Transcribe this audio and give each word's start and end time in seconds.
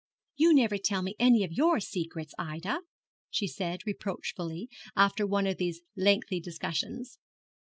'You 0.35 0.55
never 0.55 0.79
tell 0.79 1.03
me 1.03 1.13
any 1.19 1.43
of 1.43 1.51
your 1.53 1.79
secrets, 1.79 2.33
Ida,' 2.39 2.81
she 3.29 3.45
said, 3.47 3.85
reproachfully, 3.85 4.67
after 4.95 5.27
one 5.27 5.45
of 5.45 5.57
these 5.57 5.81
lengthy 5.95 6.39
discussions. 6.39 7.19